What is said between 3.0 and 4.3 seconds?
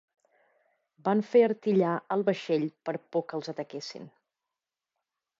por que els ataquessin.